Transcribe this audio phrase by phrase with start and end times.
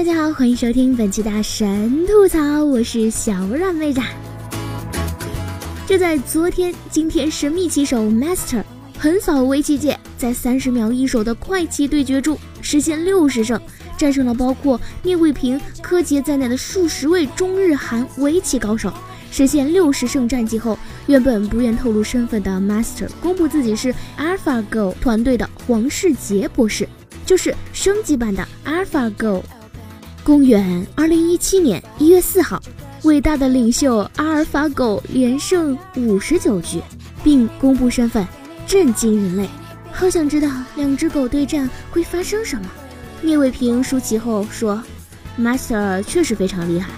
[0.00, 4.00] 大家好，欢迎收听本期的神吐槽，我是小软妹子。
[5.86, 8.64] 就在昨天，今天神秘棋手 Master
[8.98, 13.60] 横扫围棋界，在三十秒一手的快棋对决中实现六十胜，
[13.98, 18.90] 战胜了包括聂卫平、柯洁在内的数十位中日韩围棋高手，
[19.30, 26.88] 实现六十胜战绩后，原本不愿透露身份的 Master 公布自己是 AlphaGo 团队的黄世杰博士，
[27.26, 29.42] 就是升级版的 AlphaGo。
[30.22, 32.60] 公元二零一七年一月四号，
[33.04, 36.80] 伟大的领袖阿尔法狗连胜五十九局，
[37.24, 38.26] 并公布身份，
[38.66, 39.48] 震惊人类。
[39.90, 42.66] 好想知道两只狗对战会发生什么。
[43.22, 44.82] 聂卫平输棋后说
[45.38, 46.90] ：“Master 确实非常厉害，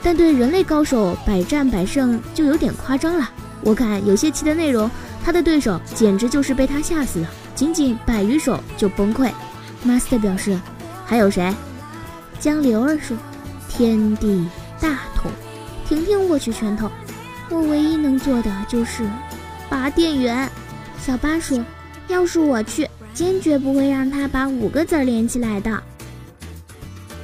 [0.00, 3.28] 但对人类高手百战百胜就有点夸张了。
[3.62, 4.88] 我看有些棋的内容，
[5.24, 9.30] 他的对手简直就是被他吓死了，仅仅百余手就崩溃。
[9.84, 10.58] ”Master 表示
[11.04, 11.52] ：“还有谁？”
[12.40, 13.16] 江流儿说
[13.68, 14.46] ：“天地
[14.80, 15.30] 大同。”
[15.88, 16.90] 婷婷握起拳头
[17.50, 19.08] ：“我唯一能做的就是
[19.68, 20.48] 拔电源。”
[21.00, 21.64] 小八说
[22.08, 25.82] ：“要是我去，坚决不会让他把五个字连起来的。”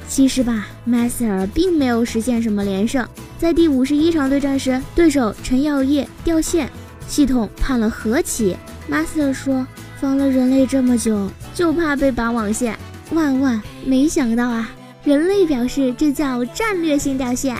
[0.07, 3.07] 其实吧，Master 并没有实现什么连胜。
[3.37, 6.69] 在第五十一场对战时，对手陈耀烨掉线，
[7.07, 8.55] 系统判了和棋。
[8.89, 9.67] Master 说
[9.99, 12.77] ：“防了人类这么久，就怕被拔网线。”
[13.11, 14.69] 万万没想到啊！
[15.05, 17.55] 人类表示，这叫战略性掉线。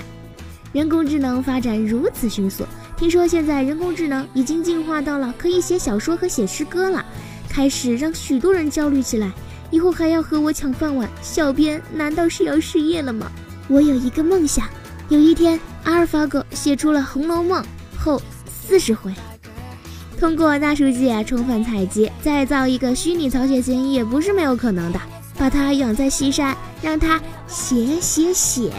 [0.73, 2.65] 人工智能发展如此迅速，
[2.97, 7.05] 听说现在人工智能已经进化到了可以写小说和写诗歌了，
[7.47, 9.31] 开始让许多人焦虑起来。
[9.69, 13.31] 以后还要和我抢饭碗，小编难道是要失业了吗？
[13.67, 14.67] 我有一个梦想，
[15.09, 17.63] 有一天阿尔法狗写出了《红楼梦》
[17.95, 19.13] 后四十回，
[20.19, 24.99] 通过大数据啊充分采集，再造一个虚拟曹雪芹也不是没有可能的。
[25.37, 28.71] 把它养在西山，让它写写写。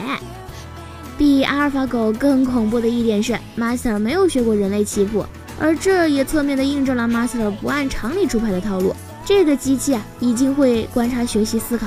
[1.19, 5.25] 比阿尔法狗更恐怖的一点是，Master 没有学过人类棋谱，
[5.59, 8.95] 而这也侧面的印证了 Master 不按常理出牌的套路。
[9.25, 11.87] 这个机器啊，已经会观察、学习、思考，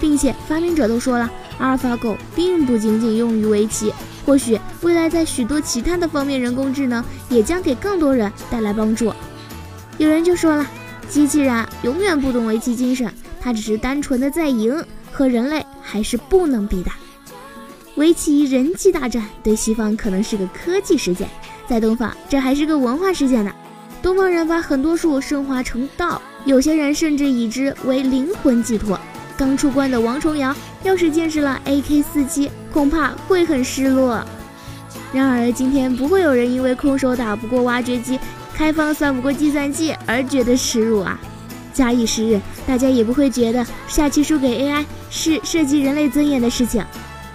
[0.00, 3.92] 并且发明者都说了，阿尔法狗并不仅仅用于围棋，
[4.26, 9.12] 或许未来在许多其他的方面，人工智能也将给更多人带来帮助。
[9.98, 10.66] 有人就说了，
[11.08, 13.12] 机器人永远不懂围棋精神。
[13.40, 16.90] 他只是单纯的在赢，和人类还是不能比的。
[17.96, 21.28] 围棋人机大战对西方可能是个科技事件，
[21.68, 23.52] 在东方这还是个文化事件呢。
[24.00, 28.98] 东方人把很多术升华成道，有些人甚至以之为灵魂寄托。
[29.36, 34.24] 刚出关的王重阳要是见识了 AK 四七，恐怕会很失落。
[35.12, 38.18] 然而今天不会有人因为空手打不过挖掘机，
[38.54, 41.18] 开放算不过计算器而觉得耻辱啊。
[41.78, 46.84] 假以时日，大家也不会觉得下棋输给 AI 是涉及人类尊严的事情。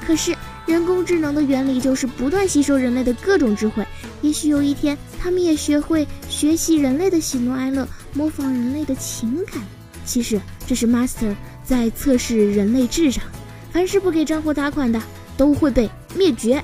[0.06, 3.88] 可是，人工智能的原理就是不断吸收人类的各种智慧。
[4.22, 9.64] 也许有一天，他们也学会学习人类的喜怒哀乐，模仿人类的情感。
[10.04, 11.34] 其实，这是 Master
[11.64, 13.24] 在测试人类智商。
[13.72, 15.02] 凡是不给账户打款的，
[15.38, 16.62] 都会被灭绝。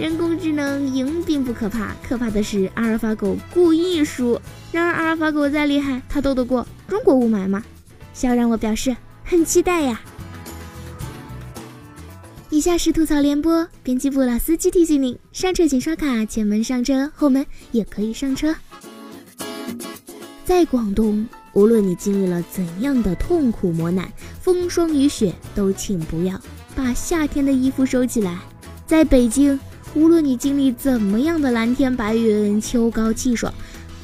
[0.00, 4.40] 人工智能赢并不可怕，可怕的是阿尔法狗故意输。
[4.72, 7.62] 然而阿尔法狗再厉害，它斗得过中国雾霾吗？
[8.14, 10.00] 小让我表示很期待呀。
[12.48, 18.56] 以下是吐槽联播，编辑部老司机提醒您：上车请刷卡，前门上车，后门也可以上车。
[20.46, 24.10] 在广东，无论你经历了怎样的痛苦磨难，
[24.40, 26.40] 风霜雨雪，都请不要
[26.74, 28.38] 把夏天的衣服收起来。
[28.86, 29.60] 在北京。
[29.94, 33.52] 无论你经历怎么样的蓝天白云、秋高气爽，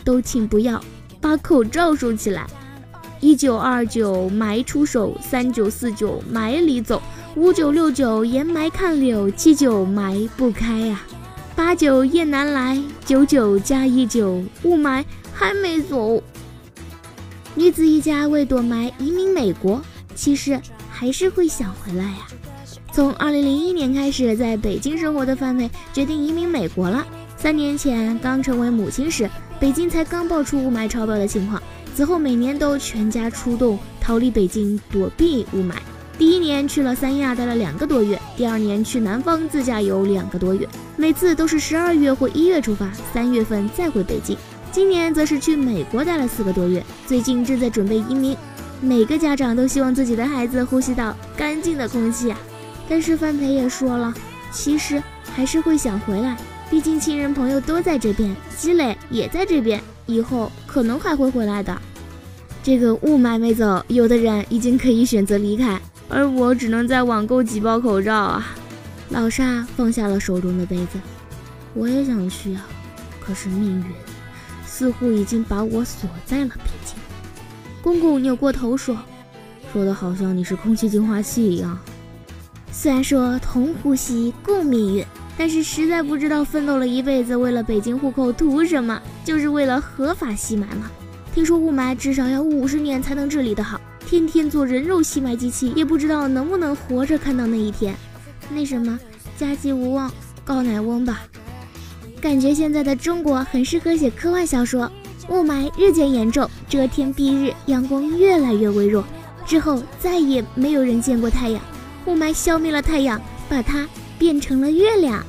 [0.04, 0.82] 都请不要
[1.20, 2.46] 把口罩收起来。
[3.20, 7.00] 一九二九埋出手，三九四九埋里走，
[7.34, 11.00] 五九六九掩埋看柳，七九埋不开呀，
[11.54, 16.22] 八九雁南来，九九加一九雾霾还没走。
[17.54, 19.80] 女子一家为躲霾移民美国，
[20.14, 20.60] 其实
[20.90, 22.26] 还是会想回来呀。
[22.96, 27.06] 从二零零一年开始，在北京生活的范美决定移民美国了。
[27.36, 29.28] 三年前刚成为母亲时，
[29.60, 31.62] 北京才刚爆出雾霾超标的情况。
[31.94, 35.74] 此后每年都全家出动逃离北京，躲避雾霾。
[36.16, 40.66] 第一年去了三亚待了两个多月，第二年去南方自驾游两个多月，
[40.96, 44.34] 每次都是十二月或一月出发，三月份再回北京。
[44.72, 48.34] 今年则是去美国待了四个多月，最近正在准备移民。
[48.80, 52.38] 每个家长都希望自己的孩子呼吸到干净的空气啊，
[52.88, 54.14] 但是范培也说了，
[54.52, 55.02] 其实
[55.34, 56.36] 还是会想回来，
[56.70, 61.76] 毕竟亲人朋友都在这边，积累也在这边，以后可能还会回来的。
[62.62, 68.54] 这个雾霾没走，有的人已经可以选择离开，而我只能在网购几包口罩啊。
[69.10, 70.98] 老沙放下了手中的杯子，
[71.74, 72.66] 我也想去啊，
[73.20, 73.84] 可是命运
[74.64, 76.96] 似乎已经把我锁在了北京。
[77.82, 78.96] 公公扭过头说
[79.72, 81.78] ：“说的好像你是空气净化器一样。
[82.78, 89.00] 虽然说同呼吸共命运，但是实在不知道奋斗了一辈子为了北京户口图什么？
[89.24, 90.90] 就是为了合法吸霾吗？
[91.34, 97.96] 听说雾霾至少要五十年才能治理的好，天天做人肉吸霾机器，也不知道能不能活着看到那一天。
[98.50, 99.00] 那什么，
[99.38, 100.12] 家祭无望
[100.44, 101.22] 告乃翁吧。
[102.20, 104.92] 感觉现在的中国很适合写科幻小说。”
[105.28, 109.02] 雾霾日渐严重，遮天蔽日，阳光越来越微弱，
[109.46, 111.60] 之后再也没有人见过太阳。
[112.06, 113.86] 雾霾消灭了太阳，把它
[114.18, 115.24] 变成了月亮。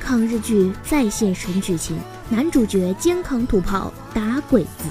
[0.00, 1.96] 抗日剧再现神剧情，
[2.28, 4.84] 男主角肩扛土炮打鬼子，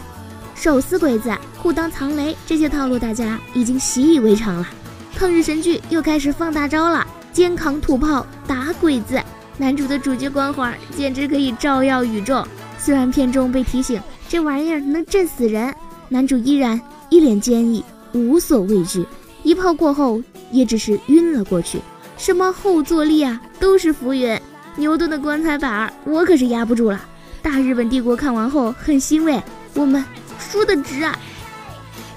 [0.55, 4.67] 手撕鬼子，裤裆藏雷，这些套路大家已经习以为常了。
[5.15, 9.19] 抗日神剧又开始放大招了，肩扛土炮打鬼子，
[9.57, 12.45] 男主的主角光环简直可以照耀宇宙。
[12.77, 15.75] 虽然片中被提醒这玩意儿能震死人，
[16.09, 16.79] 男主依然
[17.09, 17.83] 一脸坚毅，
[18.13, 19.05] 无所畏惧。
[19.51, 21.81] 一炮过后，也只是晕了过去。
[22.17, 24.39] 什么后坐力啊，都是浮云。
[24.77, 27.01] 牛顿的棺材板儿，我可是压不住了。
[27.41, 29.43] 大日本帝国看完后很欣慰，
[29.73, 30.01] 我们
[30.39, 31.19] 输得值啊。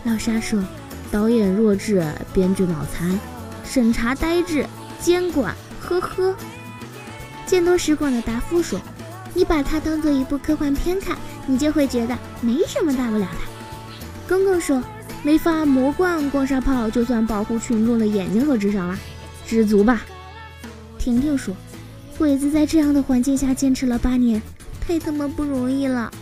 [0.05, 0.63] 老沙说
[1.11, 3.19] ：“导演弱智，编剧脑残，
[3.65, 4.65] 审查呆滞，
[5.01, 6.37] 监管呵呵。”
[7.47, 8.81] 见多识广的达夫说。
[9.37, 14.29] 你把它当做一部科幻片看，你就会觉得没什么大不了的。
[14.29, 14.81] 公公说，
[15.25, 18.99] 没发魔罐光沙炮，就算保护群众的眼睛和智商了，
[19.47, 20.05] 知足吧。
[20.99, 21.57] 婷婷说，
[22.19, 24.41] 鬼子在这样的环境下坚持了八年，
[24.87, 26.13] 太他妈不容易了。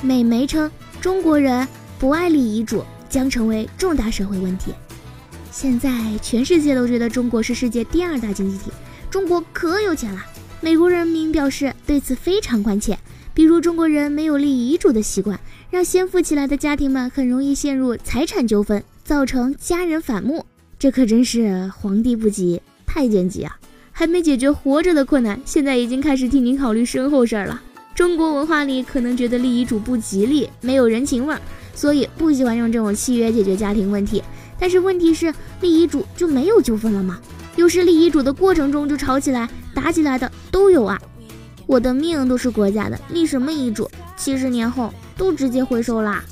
[0.00, 0.70] 美媒称，
[1.02, 1.68] 中国人
[1.98, 4.72] 不爱立遗嘱将成为重大社会问题。
[5.50, 5.90] 现在
[6.22, 8.72] 全世界都觉得中国是世界第二大经济体，
[9.10, 10.24] 中国可有钱了。
[10.62, 12.98] 美国人民表示对此非常关切，
[13.34, 15.38] 比如中国人没有立遗嘱的习惯，
[15.68, 20.46] 让先富起来的家庭们很容易陷入财产纠纷，造成家人反目。
[20.78, 23.58] 这可真是皇帝不急太监急啊！
[23.90, 27.60] 还没解决活着的困难，现在已经开始替您考虑身后事儿了。
[27.92, 31.40] 中国文化里可能觉得立遗嘱不吉利，没有人情味儿，
[31.74, 34.22] 所以不喜欢用这种契约解决家庭问题。
[34.60, 37.18] 但是问题是，立遗嘱就没有纠纷了吗？
[37.56, 39.50] 有时立遗嘱的过程中就吵起来。
[39.74, 40.96] 打起来的都有啊！
[41.66, 43.90] 我的命都是国家的，立什么遗嘱？
[44.16, 46.22] 七十年后都直接回收啦！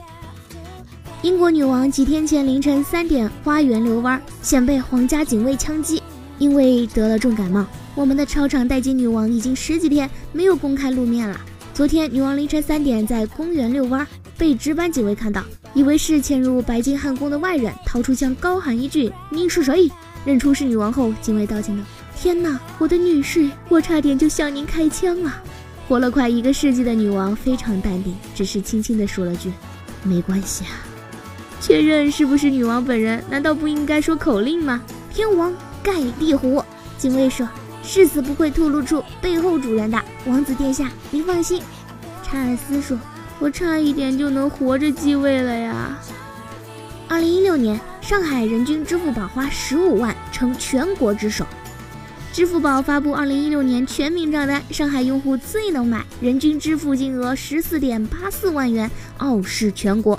[1.23, 6.03] 英国女王几天前凌晨三点花园遛弯，险被皇家警卫枪击，
[6.39, 7.65] 因为得了重感冒。
[7.95, 11.41] 我们的超长待机女王已经十几天没有公开露面了。
[11.75, 14.07] 昨天女王凌晨三点在公园遛弯，
[14.37, 15.43] 被值班警卫看到，
[15.75, 19.91] 以为是潜入白金汉宫的外人，掏出枪高喊一句：“你是谁？”
[20.25, 21.83] 认出是女王后，警卫道歉道。
[22.17, 25.43] 天哪，我的女士，我差点就向您开枪了。
[25.89, 29.53] 活了快一个世纪的女王非常淡定，只是轻轻地说了句
[30.05, 30.71] ：“没关系啊。”
[31.61, 33.23] 确认是不是女王本人？
[33.29, 34.81] 难道不应该说口令吗？
[35.13, 36.63] 天王盖地虎。
[36.97, 37.49] 警卫说
[37.83, 41.61] ：“誓死不会透露出背后主人的。”王子殿下，您放心。
[42.23, 42.97] 查尔斯说
[43.41, 45.99] ：“我差一点就能活着继位了呀。”
[47.09, 51.45] 二零一六年，上海人均支付宝花十五万，成全国之首。
[52.33, 60.19] 支付宝发布二零一六年全民账单，上海用户最能买，人均支付金额十四点八四万元，傲视全国。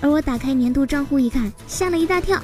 [0.00, 2.42] 而我打开年度账户一看，吓了一大跳。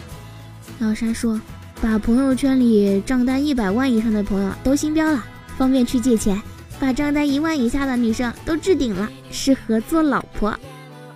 [0.81, 1.41] 老沙说，
[1.81, 5.25] 把朋友圈里账单一百万以上的朋友都星标了，
[5.57, 6.37] 方便去借钱；
[6.79, 10.55] 把账单一万以下的女生都置顶了，适合做老婆。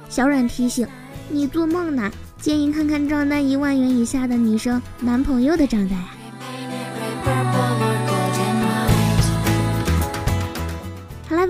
[0.09, 0.89] 小软提醒
[1.29, 6.09] 你做梦呢，建议看看账单一万元以下的女生男朋友的账单呀。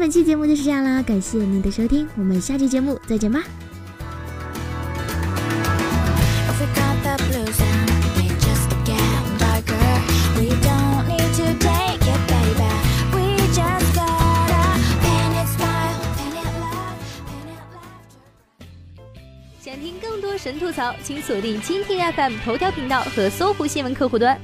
[0.01, 3.45] 本期节目就是这样啦，感谢您的收听，我们下期节目再见吧。
[19.61, 20.59] 想听更多神。
[20.59, 24.41] 吐槽，请锁定蜻蜓 FM 头条频道和搜狐新闻客户端，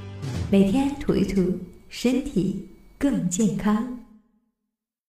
[0.51, 1.59] 每天吐一吐，
[1.89, 4.06] 身体更健康。